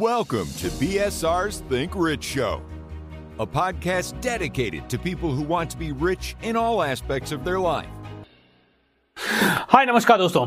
[0.00, 2.60] Welcome to BSR's Think Rich Show,
[3.40, 7.58] a podcast dedicated to people who want to be rich in all aspects of their
[7.58, 7.88] life.
[9.68, 10.46] हाय नमस्कार दोस्तों।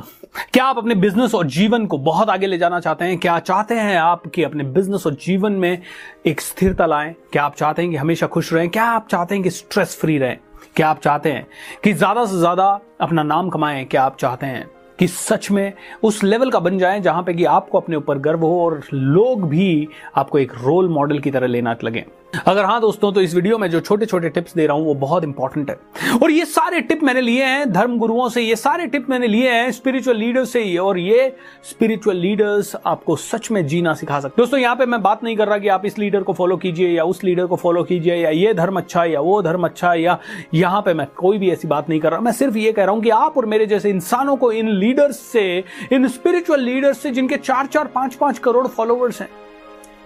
[0.54, 3.17] क्या आप अपने business और जीवन को बहुत आगे ले जाना चाहते हैं?
[3.17, 5.81] क्या चाहते हैं आप कि अपने बिज़नेस और जीवन में
[6.25, 7.16] एक स्थिरता लाएँ?
[7.31, 8.70] क्या आप चाहते हैं कि हमेशा खुश रहें?
[8.70, 10.38] क्या आप चाहते हैं कि स्ट्रेस फ्री रहें?
[10.75, 11.47] क्या आप चाहते हैं
[11.84, 13.86] कि ज़्यादा से ज़्यादा अपना नाम कमाएँ?
[13.86, 15.73] क्या आप चाहते हैं कि सच में
[16.04, 19.49] उस लेवल का बन जाए जहाँ पे कि आपको अपने ऊपर गर्व हो और लोग
[19.49, 23.57] भी आपको एक रोल मॉडल की तरह लेना लगे। अगर हाँ दोस्तों तो इस वीडियो
[23.57, 26.81] में जो छोटे छोटे टिप्स दे रहा हूँ, वो बहुत इंपॉर्टेंट है। और ये सारे
[26.81, 30.52] टिप मैंने लिए हैं धर्म गुरुओं से, ये सारे टिप मैंने लिए हैं स्पिरिचुअल लीडर्स
[30.52, 31.35] से ही, और ये
[31.69, 35.47] स्पिरिचुअल लीडर्स आपको सच में जीना सिखा सकते दोस्तों, यहाँ पे मैं बात नहीं कर
[35.47, 38.30] रहा कि आप इस लीडर को फॉलो कीजिए, या उस लीडर को फॉलो कीजिए, या
[38.30, 40.17] ये धर्म अच्छा है, या वो धर्म अच्छा है, या
[40.53, 42.95] यहाँ पे मैं कोई भी ऐसी बात नहीं कर रहा। मैं सिर्फ़ ये कह रहा
[42.95, 47.11] हूँ कि आप और मेरे जैसे इंसानों को इन लीडर्स से, इन स्पिरिचुअल लीडर्स से,
[47.11, 49.30] जिनके चार चार पाँच पाँच करोड़ फॉलोवर्स हैं,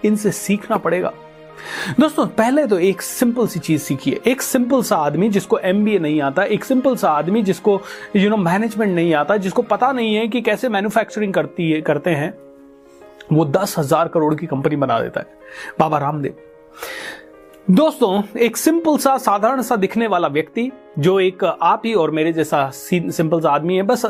[0.04, 1.12] इनसे सीखना पड़ेगा।
[2.00, 6.20] दोस्तों, पहले तो एक सिंपल सी चीज़ सीखिए। एक सिंपल सा आदमी जिसको एमबीए नहीं
[6.22, 7.80] आता, एक सिंपल सा आदमी जिसको
[8.16, 12.10] यू नो मैनेजमेंट नहीं आता, जिसको पता नहीं है कि कैसे मैन्युफैक्चरिंग करती है, करते
[12.10, 12.32] हैं,
[13.32, 15.26] वो दस हज़ार करोड़ की कंपनी बना देता है।
[15.80, 16.36] बाबा रामदेव।
[17.70, 22.32] दोस्तों, एक सिंपल सा, साधारण सा दिखने वाला व्यक्ति जो एक आप ही और मेरे
[22.32, 24.02] जैसा सिंपल सा आदमी है, बस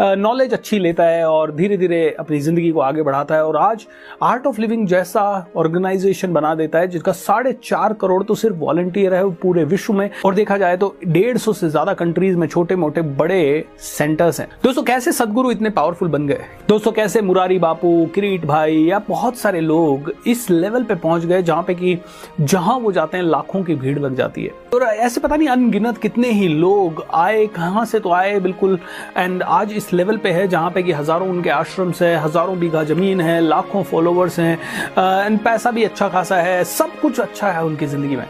[0.00, 3.86] नॉलेज अच्छी लेता है और धीरे धीरे अपनी ज़िंदगी को आगे बढ़ाता है और आज
[4.22, 5.22] आर्ट ऑफ़ लिविंग जैसा
[5.56, 10.08] ऑर्गेनाइजेशन बना देता है, जिसका साढ़े चार करोड़ तो सिर्फ़ वॉलंटियर है पूरे विश्व में।
[10.24, 14.48] और देखा जाए तो डेढ़ सौ से ज़्यादा कंट्रीज़ में छोटे मोटे बड़े सेंटर्स हैं।
[14.64, 16.44] दोस्तों, कैसे सदगुरु इतने पावरफुल बन गए?
[16.68, 21.42] दोस्तों, कैसे मुरारी बापू, किरीट भाई या बहुत सारे लोग इस लेवल पे पहुँच गए
[21.42, 21.98] जहाँ पे कि
[22.40, 25.98] जहाँ वो जाते हैं, लाखों की भीड़ लग जाती है। और ऐसे पता नहीं अनगिनत
[25.98, 28.78] कितने ही लोग आए, कहाँ से तो आए बिल्कुल।
[29.16, 32.82] एंड आज इस लेवल पे है जहाँ पे कि हज़ारों उनके आश्रम है, हज़ारों बीघा
[32.84, 37.64] ज़मीन है, लाखों फॉलोवर्स हैं एंड पैसा भी अच्छा खासा है, सब कुछ अच्छा है
[37.64, 38.26] उनकी ज़िंदगी में।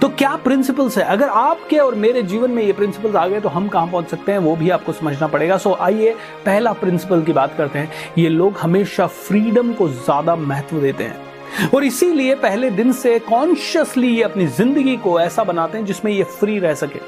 [0.00, 1.04] तो क्या प्रिंसिपल्स है?
[1.06, 4.32] अगर आपके और मेरे जीवन में ये प्रिंसिपल्स आ गए तो हम कहाँ पहुँच सकते
[4.32, 4.38] हैं?
[4.38, 6.14] वो भी आपको समझना पड़ेगा। सो आइए,
[6.46, 11.70] पहला प्रिंसिपल की बात करते हैं। ये लोग हमेशा फ्रीडम को ज़्यादा महत्व देते हैं।
[11.70, 16.24] और इसीलिए पहले दिन से कॉन्शियसली ये अपनी ज़िंदगी को ऐसा बनाते हैं जिसमें ये
[16.30, 17.00] फ्री रह सके।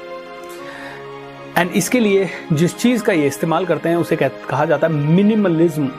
[1.57, 5.89] एंड इसके लिए जिस चीज़ का ये इस्तेमाल करते हैं उसे कहा जाता है मिनिमलिज्म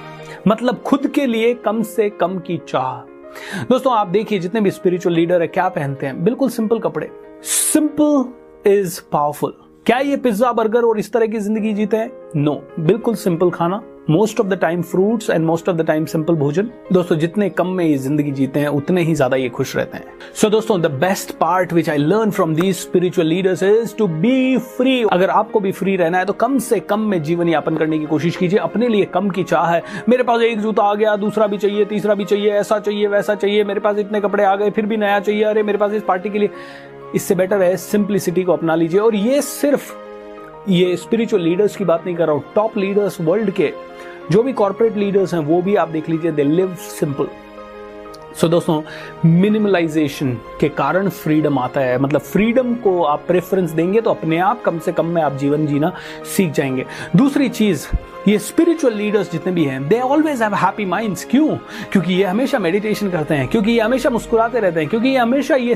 [0.48, 5.14] मतलब खुद के लिए कम से कम की चाह। दोस्तों आप देखिए जितने भी स्पिरिचुअल
[5.14, 6.22] लीडर है क्या पहनते हैं?
[6.24, 7.10] बिल्कुल सिंपल कपड़े।
[7.42, 9.54] सिंपल इज़ पावरफुल
[9.86, 12.10] क्या ये पिज्जा बर्गर और इस तरह की ज़िंदगी जीते हैं?
[12.36, 16.04] नो no, बिल्कुल सिंपल खाना। Most of the time fruits and most of the time
[16.06, 19.74] simple भोजन दोस्तों जितने कम में ये ज़िंदगी जीते हैं उतने ही ज़्यादा ये खुश
[19.76, 23.62] रहते हैं। सो so, दोस्तों the best part which I learn from these spiritual leaders
[23.62, 27.22] is to be free अगर आपको भी फ्री रहना है तो कम से कम में
[27.22, 30.60] जीवन यापन करने की कोशिश कीजिए। अपने लिए कम की चाह है। मेरे पास एक
[30.60, 33.98] जूता आ गया दूसरा भी चाहिए तीसरा भी चाहिए ऐसा चाहिए वैसा चाहिए मेरे पास
[33.98, 36.50] इतने कपड़े आ गए फिर भी नया चाहिए अरे मेरे पास इस पार्टी के लिए।
[37.14, 39.94] इससे बेटर है सिंप्लिसिटी को अपना लीजिए। और ये सिर्फ़
[40.68, 43.72] ये स्पिरिचुअल लीडर्स की बात नहीं कर रहा हूँ टॉप लीडर्स वर्ल्ड के,
[44.30, 47.28] जो भी कॉरपोरेट लीडर्स हैं, वो भी आप देख लीजिए दे लिव सिंपल
[48.34, 48.82] सो दोस्तों
[49.24, 54.62] मिनिमलाइजेशन के कारण फ्रीडम आता है। मतलब फ्रीडम को आप प्रेफरेंस देंगे तो अपने आप
[54.62, 55.92] कम से कम में आप जीवन जीना
[56.36, 56.84] सीख जाएँगे।
[57.16, 57.86] दूसरी चीज़
[58.28, 61.56] ये स्पिरिचुअल लीडर्स जितने भी हैं they always have happy minds क्यों?
[61.92, 65.56] क्योंकि ये हमेशा मेडिटेशन करते हैं, क्योंकि ये हमेशा मुस्कुराते रहते हैं, क्योंकि ये हमेशा
[65.56, 65.74] ये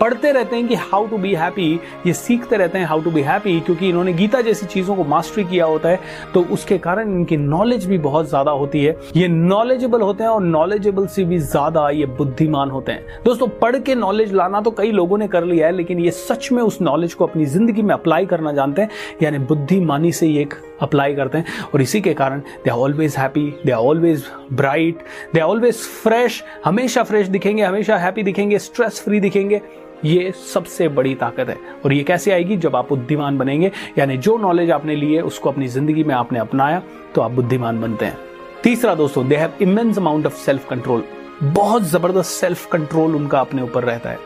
[0.00, 1.72] पढ़ते रहते हैं कि हाउ टू बी हैप्पी
[2.06, 5.44] ये सीखते रहते हैं हाउ टू बी हैप्पी क्योंकि इन्होंने गीता जैसी चीज़ों को मास्टरी
[5.44, 6.00] किया होता है
[6.34, 10.42] तो उसके कारण इनकी नॉलेज भी बहुत ज़्यादा होती है। ये नॉलेजेबल होते हैं और
[10.42, 14.92] नॉलेजेबल से भी ज़्यादा ये बुद्धिमान होते हैं। दोस्तों, पढ़ के नॉलेज लाना तो कई
[14.92, 17.94] लोगों ने कर लिया है, लेकिन ये सच में उस नॉलेज को अपनी ज़िंदगी में
[17.94, 18.90] अप्लाई करना जानते हैं,
[19.22, 20.46] यानी बुद्धिमानी से ये
[20.82, 24.98] अप्लाई करते हैं। और इसी के कारण they are always happy they are always bright
[25.34, 29.60] they are always fresh हमेशा फ्रेश दिखेंगे, हमेशा हैप्पी दिखेंगे स्ट्रेस फ्री दिखेंगे।
[30.04, 32.56] ये सबसे बड़ी ताकत है। और ये कैसे आएगी?
[32.56, 36.82] जब आप बुद्धिमान बनेंगे, यानी जो नॉलेज आपने लिए, उसको अपनी ज़िंदगी में आपने अपनाया
[37.14, 38.18] तो आप बुद्धिमान बनते हैं।
[38.62, 41.04] तीसरा दोस्तों they have immense amount of self control
[41.42, 44.18] बहुत ज़बरदस्त सेल्फ कंट्रोल उनका अपने ऊपर रहता है।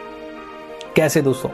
[0.96, 1.50] कैसे दोस्तों?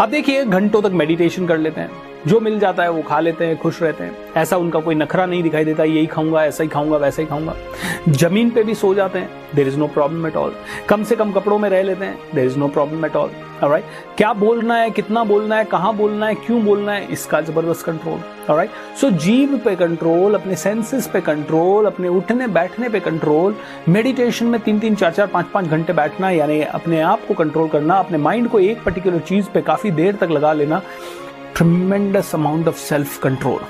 [0.00, 1.90] आप देखिए, घंटों तक मेडिटेशन कर लेते हैं।
[2.26, 5.26] जो मिल जाता है वो खा लेते हैं, खुश रहते हैं। ऐसा उनका कोई नखरा
[5.26, 7.54] नहीं दिखाई देता, यही खाऊँगा, ऐसा ही खाऊँगा, वैसा ही खाऊँगा।
[8.08, 10.54] ज़मीन पे भी सो जाते हैं there is no problem at all
[10.88, 13.30] कम से कम कपड़ों में रह लेते हैं there is no problem at all
[13.62, 13.84] right
[14.16, 18.20] क्या बोलना है, कितना बोलना है, कहाँ बोलना है, क्यों बोलना है, इसका ज़बरदस्त कंट्रोल
[18.50, 23.54] राइट सो जीव पे कंट्रोल अपने सेंसेस पे कंट्रोल अपने उठने, बैठने पे कंट्रोल
[23.88, 27.68] मेडिटेशन में तीन तीन चार चार पाँच पाँच घंटे बैठना, यानी अपने आप को कंट्रोल
[27.68, 30.82] करना, अपने माइंड को एक पर्टिकुलर चीज़ पे काफ़ी देर तक लगा लेना।
[31.56, 33.60] Tremendous amount of self control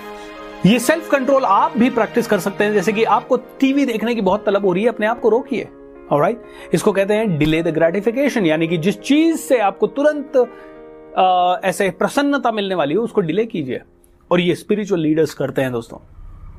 [0.66, 4.20] ये सेल्फ कंट्रोल आप भी प्रैक्टिस कर सकते हैं, जैसे कि आपको टीवी देखने की
[4.20, 5.68] बहुत तलब हो रही है, अपने आप को रोकिए।
[6.10, 6.42] और राइट
[6.74, 10.36] इसको कहते हैं डिले द ग्रेटिफिकेशन यानी कि जिस चीज़ से आपको तुरंत
[11.64, 13.80] ऐसे प्रसन्नता मिलने वाली हो, उसको डिले कीजिए।
[14.30, 15.98] और ये स्पिरिचुअल लीडर्स करते हैं दोस्तों।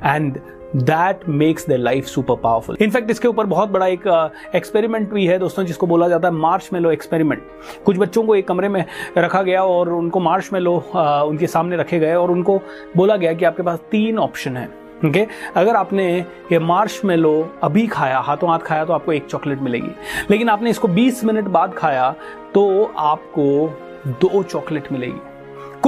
[0.05, 0.39] And
[0.75, 5.25] that makes the life super powerful in fact इसके ऊपर बहुत बड़ा एक एक्सपेरिमेंट uh, भी
[5.25, 7.43] है दोस्तों जिसको बोला जाता है मार्च मेलो एक्सपेरिमेंट
[7.85, 8.85] कुछ बच्चों को एक कमरे में
[9.17, 12.61] रखा गया और उनको मार्च मेलो uh, उनके सामने रखे गए और उनको
[12.97, 15.31] बोला गया कि आपके पास तीन ऑप्शन है ओके okay?
[15.55, 19.59] अगर आपने ये मार्श में लो अभी खाया हाथों हाथ खाया तो आपको एक चॉकलेट
[19.59, 19.91] मिलेगी।
[20.31, 22.15] लेकिन आपने इसको 20 मिनट बाद खाया
[22.53, 23.43] तो आपको
[24.07, 25.19] दो चॉकलेट मिलेगी।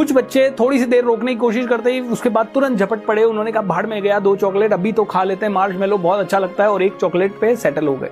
[0.02, 3.24] कुछ बच्चे थोड़ी सी देर रोकने की कोशिश करते ही उसके बाद तुरंत झपट पड़े।
[3.24, 6.20] उन्होंने कहा, भाड़ में गया, दो चॉकलेट, अभी तो खा लेते हैं मार्च मेलो बहुत
[6.20, 8.10] अच्छा लगता है। और एक चॉकलेट पे सेटल हो गए।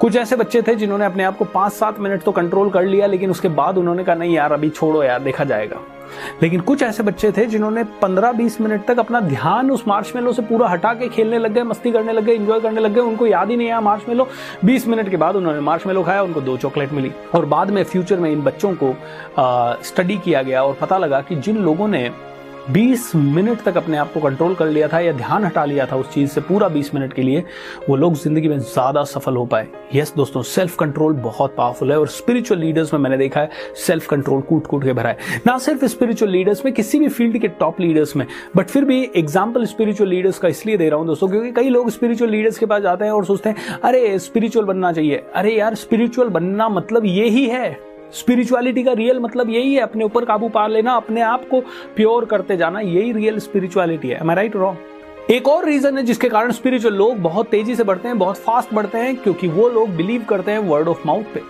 [0.00, 3.06] कुछ ऐसे बच्चे थे जिन्होंने अपने आप को पाँच सात मिनट तो कंट्रोल कर लिया,
[3.06, 5.80] लेकिन उसके बाद उन्होंने कहा, नहीं यार, अभी छोड़ो यार, देखा जाएगा।
[6.42, 10.42] लेकिन कुछ ऐसे बच्चे थे जिन्होंने 15-20 मिनट तक अपना ध्यान उस मार्च मेलो से
[10.42, 13.26] पूरा हटा के खेलने लग गए, मस्ती करने लग गए इंजॉय करने लग गए, उनको
[13.26, 14.28] याद ही नहीं आया मार्च मेलो
[14.64, 17.82] 20 मिनट के बाद उन्होंने मार्च मेलो खाया, उनको दो चॉकलेट मिली। और बाद में
[17.84, 18.94] फ्यूचर में इन बच्चों को
[19.84, 22.10] स्टडी किया गया और पता लगा कि जिन लोगों ने
[22.68, 25.96] 20 मिनट तक अपने आप को कंट्रोल कर लिया था या ध्यान हटा लिया था
[25.96, 27.42] उस चीज़ से पूरा 20 मिनट के लिए,
[27.88, 31.98] वो लोग ज़िंदगी में ज़्यादा सफल हो पाए। यस दोस्तों सेल्फ कंट्रोल बहुत पावरफुल है
[32.00, 33.50] और स्पिरिचुअल लीडर्स में मैंने देखा है
[33.86, 37.38] सेल्फ कंट्रोल कूट कूट के भरा है। ना सिर्फ़ स्पिरिचुअल लीडर्स में, किसी भी फ़ील्ड
[37.38, 38.26] के टॉप लीडर्स में
[38.56, 41.90] बट फिर भी एग्ज़ाम्पल स्पिरिचुअल लीडर्स का इसलिए दे रहा हूँ दोस्तों, क्योंकि कई लोग
[41.90, 45.74] स्पिरिचुअल लीडर्स के पास जाते हैं और सोचते हैं, अरे स्पिरिचुअल बनना चाहिए। अरे यार
[45.76, 50.48] स्पिरिचुअल बनना मतलब ये ही है। स्पिरिचुअलिटी का रियल मतलब यही है, अपने ऊपर काबू
[50.48, 51.60] पा लेना, अपने आप को
[51.96, 56.52] प्योर करते जाना, यही रियल स्पिरिचुअलिटी है। राइट रॉन्ग एक और रीजन है जिसके कारण
[56.52, 60.24] स्पिरिचुअल लोग बहुत तेज़ी से बढ़ते हैं, बहुत फास्ट बढ़ते हैं, क्योंकि वो लोग बिलीव
[60.28, 61.40] करते हैं वर्ड ऑफ़ माउथ पे।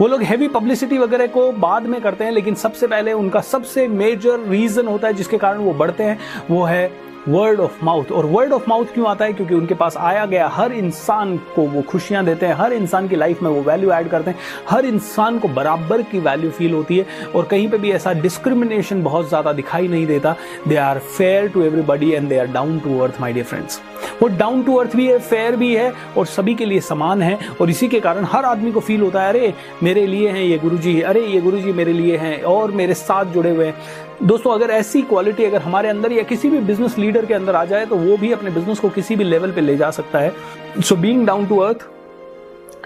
[0.00, 3.88] वो लोग हैवी पब्लिसिटी वगैरह को बाद में करते हैं, लेकिन सबसे पहले उनका सबसे
[3.88, 6.18] मेजर रीजन होता है जिसके कारण वो बढ़ते हैं,
[6.50, 6.86] वो है
[7.28, 9.32] वर्ड ऑफ़ माउथ और वर्ड ऑफ़ माउथ क्यों आता है?
[9.32, 13.16] क्योंकि उनके पास आया गया हर इंसान को वो खुशियाँ देते हैं, हर इंसान की
[13.16, 14.38] लाइफ में वो वैल्यू ऐड करते हैं,
[14.70, 19.02] हर इंसान को बराबर की वैल्यू फील होती है। और कहीं पे भी ऐसा डिस्क्रिमिनेशन
[19.02, 20.36] बहुत ज़्यादा दिखाई नहीं देता।
[20.68, 23.80] They are fair to everybody and they are down to earth my dear friends
[24.22, 27.38] वो डाउन टू अर्थ भी है फेयर भी है, और सभी के लिए समान है।
[27.60, 30.58] और इसी के कारण हर आदमी को फील होता है, अरे, मेरे लिए हैं ये
[30.58, 33.74] गुरुजी, अरे, ये गुरुजी मेरे लिए हैं, और मेरे साथ जुड़े हुए हैं।
[34.22, 37.64] दोस्तों, अगर ऐसी क्वालिटी अगर हमारे अंदर या किसी भी बिज़नेस लीडर के अंदर आ
[37.64, 40.32] जाए तो वो भी अपने बिज़नेस को किसी भी लेवल पे ले जा सकता है।
[40.80, 41.86] So being down to earth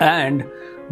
[0.02, 0.42] and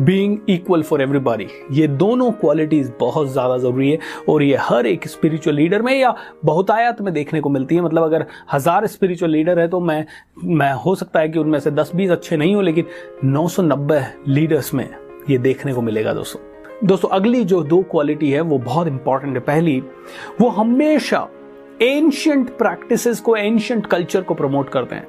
[0.00, 3.98] being equal for everybody ये दोनों क्वालिटीज बहुत ज़्यादा ज़रूरी है
[4.28, 8.02] और ये हर एक स्पिरिचुअल लीडर में या बहुतायत में देखने को मिलती है। मतलब
[8.02, 10.04] अगर हज़ार स्पिरिचुअल लीडर है तो मैं
[10.38, 12.86] मैं, हो सकता है कि उनमें से दस बीस अच्छे नहीं हो, लेकिन
[13.26, 14.88] 990 लीडर्स में
[15.30, 19.40] ये देखने को मिलेगा दोस्तों। दोस्तों अगली जो दो क्वालिटी है वो बहुत इंपॉर्टेंट है।
[19.40, 19.82] पहली
[20.40, 21.28] वो हमेशा
[21.82, 25.08] एंशियंट प्रैक्टिसेस को एंशियंट कल्चर को प्रमोट करते हैं।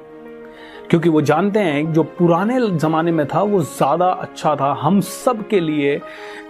[0.90, 5.46] क्योंकि वो जानते हैं जो पुराने जमाने में था वो ज़्यादा अच्छा था। हम सब
[5.48, 5.94] के लिए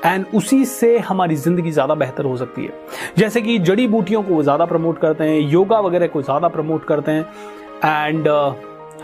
[0.04, 2.72] एंड उसी से हमारी ज़िंदगी ज़्यादा बेहतर हो सकती है।
[3.18, 6.84] जैसे कि जड़ी बूटियों को वो ज़्यादा प्रमोट करते हैं योगा वगैरह को ज़्यादा प्रमोट
[6.84, 8.52] करते हैं एंड uh,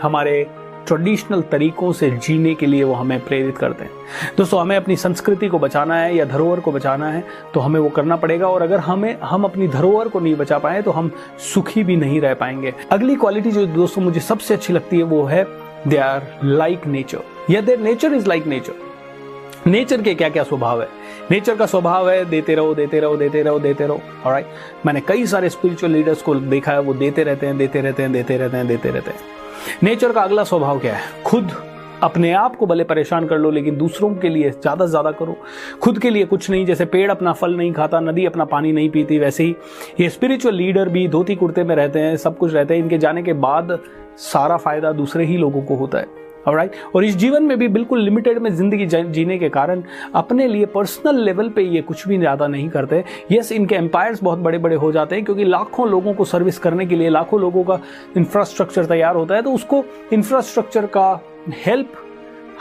[0.01, 0.45] हमारे
[0.87, 3.91] ट्रेडिशनल तरीकों से जीने के लिए वो हमें प्रेरित करते हैं।
[4.37, 7.23] दोस्तों, हमें अपनी संस्कृति को बचाना है या धरोहर को बचाना है
[7.53, 10.81] तो हमें वो करना पड़ेगा और अगर हमें, हम अपनी धरोहर को नहीं बचा पाए
[10.81, 11.11] तो हम
[11.53, 15.23] सुखी भी नहीं रह पाएँगे। अगली क्वालिटी जो दोस्तों मुझे सबसे अच्छी लगती है वो
[15.23, 15.45] है
[15.87, 18.83] दे आर लाइक नेचर या their nature is like nature
[19.67, 20.87] nature के क्या क्या स्वभाव है?
[21.31, 24.43] नेचर का स्वभाव है, देते रहो देते रहो देते रहो देते रहो। और
[24.85, 28.11] मैंने कई सारे स्पिरिचुअल लीडर्स को देखा है, वो देते रहते हैं, देते रहते हैं,
[28.11, 29.34] देते रहते हैं, देते रहते हैं।
[29.83, 31.23] नेचर का अगला स्वभाव क्या है?
[31.23, 31.51] खुद
[32.03, 35.37] अपने आप को भले परेशान कर लो, लेकिन दूसरों के लिए ज़्यादा से ज़्यादा करो।
[35.81, 38.89] खुद के लिए कुछ नहीं, जैसे पेड़ अपना फल नहीं खाता, नदी अपना पानी नहीं
[38.89, 39.55] पीती, वैसे ही।
[39.99, 43.23] ये स्पिरिचुअल लीडर भी धोती कुर्ते में रहते हैं, सब कुछ रहते हैं। इनके जाने
[43.23, 43.79] के बाद
[44.17, 48.01] सारा फ़ायदा दूसरे ही लोगों को होता है। राइट और इस जीवन में भी बिल्कुल
[48.01, 49.81] लिमिटेड में ज़िंदगी जीने के कारण
[50.15, 54.39] अपने लिए पर्सनल लेवल पे ये कुछ भी ज़्यादा नहीं करते। यस इनके एम्पायर्स बहुत
[54.39, 57.63] बड़े बड़े हो जाते हैं क्योंकि लाखों लोगों को सर्विस करने के लिए, लाखों लोगों
[57.63, 57.79] का
[58.17, 59.83] इंफ्रास्ट्रक्चर तैयार होता है तो उसको
[60.13, 61.07] इंफ्रास्ट्रक्चर का
[61.55, 62.01] हेल्प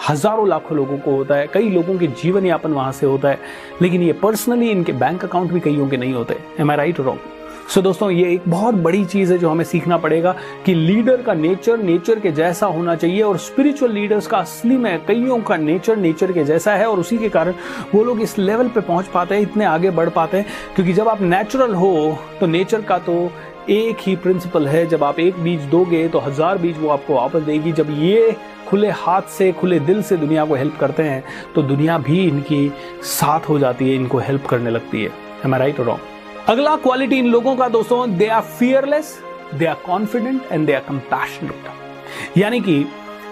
[0.09, 3.39] हज़ारों लाखों लोगों को होता है। कई लोगों के जीवन यापन वहाँ से होता है।
[3.83, 7.21] लेकिन ये पर्सनली इनके बैंक अकाउंट भी कईयों के नहीं होते। Am I right wrong
[7.65, 10.35] so so, दोस्तों ये एक बहुत बड़ी चीज़ है जो हमें सीखना पड़ेगा
[10.67, 15.05] कि लीडर का नेचर नेचर के जैसा होना चाहिए और स्पिरिचुअल लीडर्स का असली में
[15.07, 17.55] कईयों का नेचर नेचर के जैसा है और उसी के कारण
[17.95, 21.09] वो लोग इस लेवल पे पहुँच पाते हैं इतने आगे बढ़ पाते हैं। क्योंकि जब
[21.09, 23.31] आप नेचुरल हो तो नेचर का तो
[23.71, 27.43] एक ही प्रिंसिपल है जब आप एक बीज दोगे तो हज़ार बीज वो आपको वापस
[27.43, 28.37] देगी। जब ये
[28.69, 31.23] खुले हाथ से खुले दिल से दुनिया को हेल्प करते हैं
[31.55, 32.69] तो दुनिया भी इनकी
[33.03, 36.13] साथ हो जाती है इनको हेल्प करने लगती है। राइट और रॉन्ग
[36.49, 39.19] अगला क्वालिटी इन लोगों का दोस्तों they are fearless
[39.55, 42.75] they are confident and they are compassionate यानी कि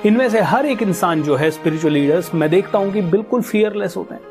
[0.06, 3.96] इनमें से हर एक इंसान जो है स्पिरिचुअल लीडर्स मैं देखता हूँ कि बिल्कुल फियरलेस
[3.96, 4.22] होते हैं।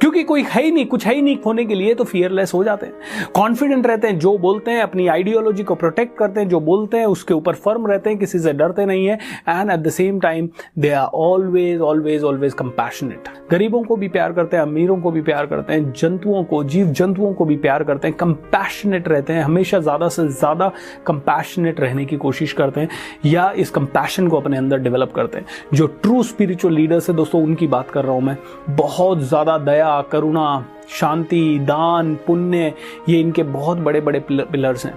[0.00, 2.62] क्योंकि कोई है ही नहीं, कुछ है ही नहीं होने के लिए तो फियरलेस हो
[2.64, 6.60] जाते हैं। कॉन्फिडेंट रहते हैं, जो बोलते हैं, अपनी आइडियोलॉजी को प्रोटेक्ट करते हैं, जो
[6.60, 9.18] बोलते हैं, उसके ऊपर फर्म रहते हैं, किसी से डरते नहीं है।
[9.48, 14.32] And at the same time they are always always always compassionate गरीबों को भी प्यार
[14.32, 17.84] करते हैं, अमीरों को भी प्यार करते हैं, जंतुओं को, जीव जंतुओं को भी प्यार
[17.84, 20.70] करते हैं कंपैशनेट रहते हैं, हमेशा ज़्यादा से ज़्यादा
[21.06, 22.88] कंपैशनेट रहने की कोशिश करते हैं,
[23.24, 27.42] या इस कंपैशन को अपने अंदर डेवलप करते हैं। जो ट्रू स्पिरिचुअल लीडर्स है, दोस्तों,
[27.42, 28.36] उनकी बात कर रहा हूँ मैं,
[28.70, 30.46] बहुत ज़्यादा दया करुणा
[30.90, 32.72] शांति दान पुण्य
[33.08, 34.94] ये इनके बहुत बड़े बड़े पिलर्स हैं।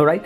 [0.00, 0.22] राइट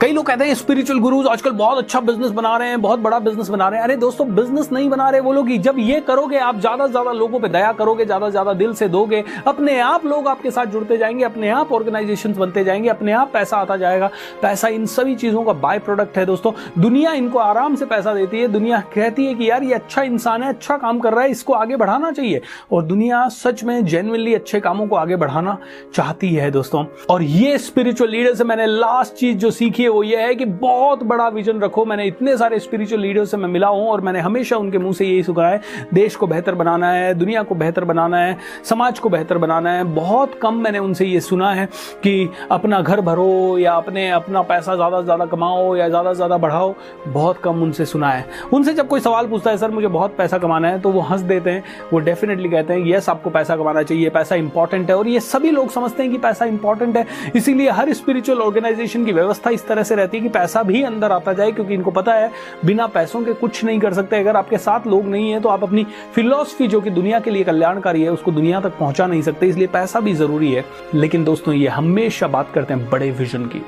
[0.00, 3.18] कई लोग कहते हैं स्पिरिचुअल गुरुज आजकल बहुत अच्छा बिज़नेस बना रहे हैं, बहुत बड़ा
[3.18, 6.36] बिज़नेस बना रहे हैं। अरे दोस्तों बिज़नेस नहीं बना रहे वो लोग जब ये करोगे,
[6.38, 9.78] आप ज़्यादा से ज़्यादा लोगों पे दया करोगे, ज़्यादा से ज़्यादा दिल से दोगे, अपने
[9.80, 13.76] आप लोग आपके साथ जुड़ते जाएँगे, अपने आप ऑर्गेनाइजेशन बनते जाएँगे, अपने आप पैसा आता
[13.76, 14.10] जाएगा।
[14.42, 18.40] पैसा इन सभी चीज़ों का बाय प्रोडक्ट है दोस्तों। दुनिया इनको आराम से पैसा देती
[18.40, 21.30] है। दुनिया कहती है कि यार, ये अच्छा इंसान है अच्छा काम कर रहा है,
[21.30, 22.40] इसको आगे बढ़ाना चाहिए।
[22.72, 25.58] और दुनिया सच में जेनुअनली अच्छे कामों को आगे बढ़ाना
[25.94, 30.02] चाहती है दोस्तों। और ये स्पिरिचुअल लीडर से मैंने लास्ट चीज़ जो सीखी है वो
[30.02, 33.68] ये है कि बहुत बड़ा विजन रखो। मैंने इतने सारे स्पिरिचुअल लीडर से मैं मिला
[33.68, 35.60] हूँ और मैंने हमेशा उनके मुँह से यही सुखा है।
[35.94, 39.84] देश को बेहतर बनाना है, दुनिया को बेहतर बनाना है, समाज को बेहतर बनाना है।
[39.94, 41.66] बहुत कम मैंने उनसे ये सुना है
[42.02, 46.16] कि अपना घर भरो या अपने अपना पैसा ज़्यादा से ज़्यादा कमाओ या ज़्यादा से
[46.16, 46.74] ज़्यादा बढ़ाओ।
[47.06, 50.38] बहुत कम उनसे सुना है। उनसे जब कोई सवाल पूछता है, सर, मुझे बहुत पैसा
[50.38, 53.82] कमाना है तो वो हंस देते हैं। वो डेफिनेटली कहते हैं यस आपको पैसा कमाना
[53.82, 57.06] चाहिए, पैसा इंपॉर्टेंट है। और ये सभी लोग समझते हैं कि पैसा इंपॉर्टेंट है।
[57.36, 61.12] इसीलिए हर स्पिरिचुअल ऑर्गेनाइजेशन की व्यवस्था इस तरह से रहती है कि पैसा भी अंदर
[61.12, 62.30] आता जाए, क्योंकि इनको पता है,
[62.64, 65.62] बिना पैसों के कुछ नहीं कर सकते। अगर आपके साथ लोग नहीं है तो आप
[65.62, 69.46] अपनी फिलोसफी जो कि दुनिया के लिए कल्याणकारी है, उसको दुनिया तक पहुँचा नहीं सकते,
[69.46, 73.62] इसलिए पैसा भी ज़रूरी है। लेकिन दोस्तों, ये हमेशा बात करते हैं बड़े विजन की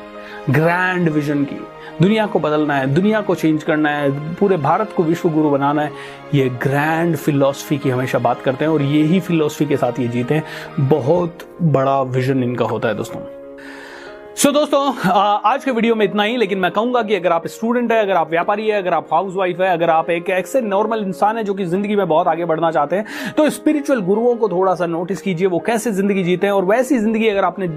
[0.50, 1.56] ग्रैंड विजन की।
[2.00, 5.82] दुनिया को बदलना है, दुनिया को चेंज करना है, पूरे भारत को विश्व गुरु बनाना
[5.82, 5.92] है।
[6.34, 10.34] ये ग्रैंड फिलॉसफी की हमेशा बात करते हैं, और यही फिलॉसफी के साथ ये जीते
[10.34, 13.41] हैं। बहुत बड़ा विजन इनका होता है, दोस्तों।
[14.36, 15.10] सो so, दोस्तों
[15.44, 18.12] आज के वीडियो में इतना ही लेकिन मैं कहूँगा कि अगर आप स्टूडेंट है अगर
[18.12, 21.44] आप व्यापारी है अगर आप हाउस वाइफ है अगर आप एक ऐसे नॉर्मल इंसान है
[21.44, 23.04] जो कि ज़िंदगी में बहुत आगे बढ़ना चाहते हैं
[23.36, 26.98] तो स्पिरिचुअल गुरुओं को थोड़ा सा नोटिस कीजिए वो कैसे ज़िंदगी जीते हैं और वैसी
[26.98, 27.68] ज़िंदगी अगर आपने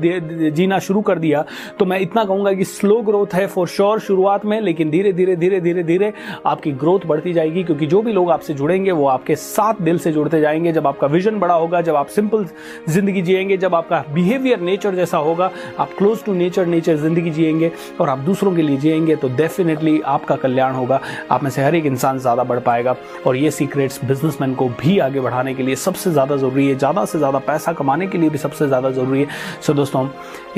[0.52, 1.46] जीना शुरू कर दिया
[1.80, 5.36] तो मैं इतना कहूँगा कि स्लो ग्रोथ है फॉर श्योर शुरुआत में लेकिन धीरे धीरे
[5.36, 6.14] धीरे धीरे धीरे
[6.46, 10.12] आपकी ग्रोथ बढ़ती जाएगी क्योंकि जो भी लोग आपसे जुड़ेंगे वो आपके साथ दिल से
[10.12, 12.48] जुड़ते जाएँगे। जब आपका विजन बड़ा होगा जब आप सिंपल
[12.90, 17.72] ज़िंदगी जिएँगे जब आपका बिहेवियर नेचर जैसा होगा आप क्लोज टू नेचर नेचर ज़िंदगी जिएँगे
[18.02, 21.00] और आप दूसरों के लिए जिएँगे तो डेफिनेटली आपका कल्याण होगा।
[21.32, 22.96] आप में से हर एक इंसान ज़्यादा बढ़ पाएगा
[23.28, 27.06] और ये सीक्रेट्स बिजनेसमैन को भी आगे बढ़ाने के लिए सबसे ज़्यादा ज़रूरी है। ज़्यादा
[27.06, 29.28] से ज़्यादा पैसा कमाने के लिए भी सबसे ज़्यादा ज़रूरी है।
[29.62, 30.08] सो दोस्तों,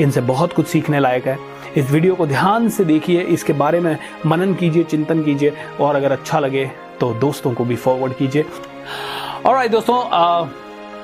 [0.00, 1.38] इनसे बहुत कुछ सीखने लायक है।
[1.76, 6.12] इस वीडियो को ध्यान से देखिए, इसके बारे में मनन कीजिए, चिंतन कीजिए और अगर
[6.12, 8.44] अच्छा लगे तो दोस्तों को भी फॉरवर्ड कीजिए।
[9.46, 10.02] और दोस्तों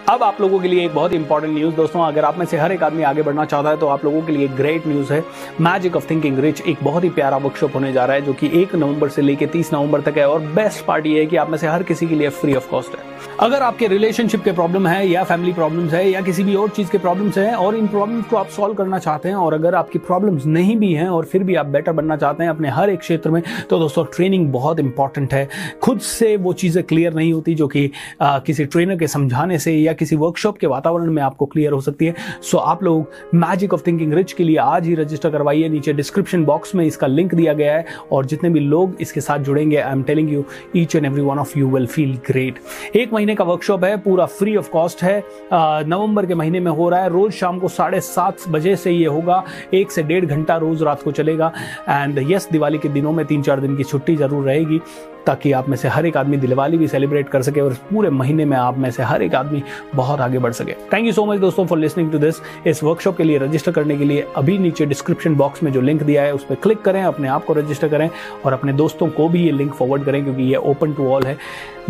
[0.08, 2.72] अब आप लोगों के लिए एक बहुत इंपॉर्टेंट न्यूज़ दोस्तों, अगर आप में से हर
[2.72, 5.22] एक आदमी आगे बढ़ना चाहता है तो आप लोगों के लिए ग्रेट न्यूज़ है।
[5.60, 8.50] मैजिक ऑफ़ थिंकिंग रिच एक बहुत ही प्यारा वर्कशॉप होने जा रहा है, जो कि
[8.62, 11.50] एक नवंबर से लेकर तीस नवंबर तक है, और बेस्ट पार्ट ये है कि आप
[11.50, 14.86] में से हर किसी के लिए फ्री ऑफ़ कॉस्ट है। अगर आपके रिलेशनशिप के प्रॉब्लम
[14.86, 17.86] है, या फैमिली प्रॉब्लम्स है, या किसी भी और चीज़ के प्रॉब्लम्स है, और इन
[17.86, 21.24] प्रॉब्लम्स को आप सॉल्व करना चाहते हैं, और अगर आपकी प्रॉब्लम्स नहीं भी हैं, और
[21.24, 24.46] फिर भी आप बेटर बनना चाहते हैं अपने हर एक क्षेत्र में तो दोस्तों ट्रेनिंग
[24.52, 25.48] बहुत इंपॉर्टेंट है।
[25.82, 27.90] खुद से वो चीज़ें क्लियर नहीं होती, जो कि
[28.22, 32.06] किसी ट्रेनर के समझाने से, या किसी वर्कशॉप के वातावरण में आपको क्लियर हो सकती
[32.06, 35.92] है। सो आप लोग मैजिक ऑफ़ थिंकिंग रिच के लिए आज ही रजिस्टर करवाइए। नीचे
[35.92, 39.76] डिस्क्रिप्शन बॉक्स में इसका लिंक दिया गया है और जितने भी लोग इसके साथ जुड़ेंगे
[39.76, 40.44] I am telling you
[40.76, 42.58] each and every one of you will feel great
[42.94, 45.22] एक महीने का वर्कशॉप है, पूरा फ्री ऑफ़ कॉस्ट है।
[45.52, 49.06] नवंबर के महीने में हो रहा है। रोज शाम को साढ़े सात बजे से ये
[49.06, 49.42] होगा।
[49.74, 51.52] एक से डेढ़ घंटा रोज रात को चलेगा।
[51.88, 54.80] एंड यस दिवाली के दिनों में तीन चार दिन की छुट्टी ज़रूर रहेगी।
[55.26, 58.44] ताकि आप में से हर एक आदमी दिलवाली भी सेलिब्रेट कर सके और पूरे महीने
[58.44, 59.62] में आप में से हर एक आदमी
[59.94, 63.16] बहुत आगे बढ़ सके। थैंक यू सो मच दोस्तों फॉर लिसनिंग टू दिस इस वर्कशॉप
[63.16, 66.34] के लिए रजिस्टर करने के लिए अभी नीचे डिस्क्रिप्शन बॉक्स में जो लिंक दिया है,
[66.34, 68.08] उस पर क्लिक करें, अपने आप को रजिस्टर करें
[68.44, 71.36] और अपने दोस्तों को भी ये लिंक फॉरवर्ड करें क्योंकि ये ओपन टू ऑल है।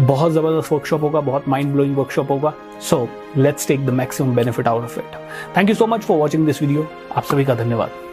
[0.00, 4.68] बहुत ज़बरदस्त वर्कशॉप होगा, बहुत माइंड ब्लोइंग वर्कशॉप होगा। So let's take the maximum benefit
[4.68, 5.18] out of it
[5.56, 6.86] thank you so much for watching this video
[7.16, 8.03] आप सभी का धन्यवाद।